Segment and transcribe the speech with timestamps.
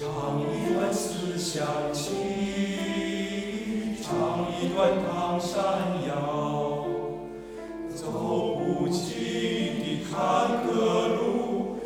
[0.00, 0.08] 唱
[0.40, 1.62] 一段思乡
[1.92, 2.14] 情
[4.02, 5.60] 唱一段唐山
[6.08, 6.86] 谣
[7.94, 11.76] 走不尽的坎坷路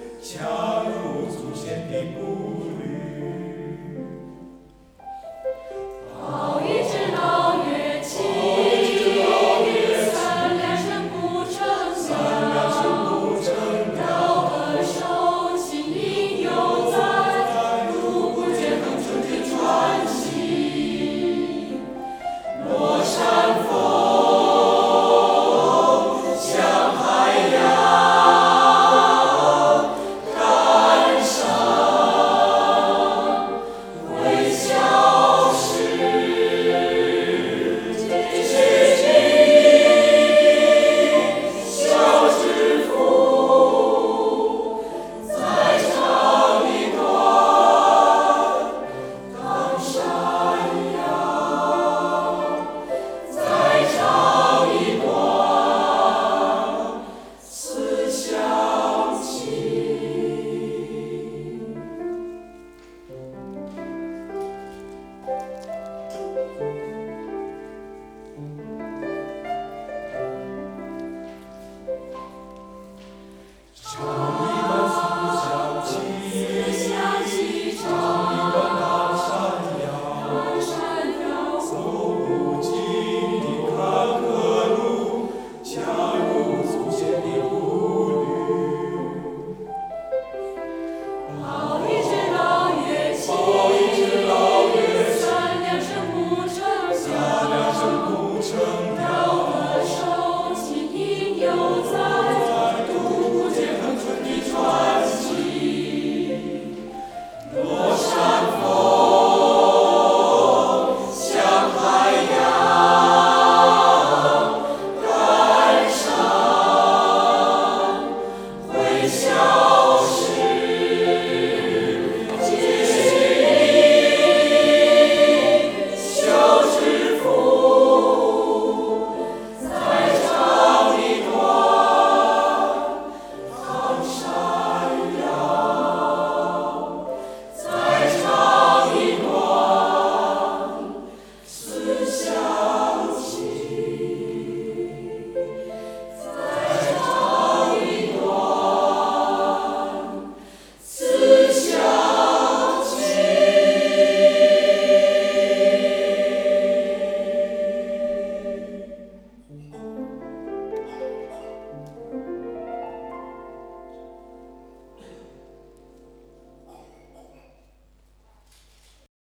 [73.94, 74.23] Show.